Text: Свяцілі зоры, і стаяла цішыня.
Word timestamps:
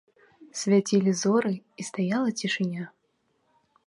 Свяцілі 0.61 1.11
зоры, 1.23 1.51
і 1.83 1.85
стаяла 1.89 2.29
цішыня. 2.39 2.83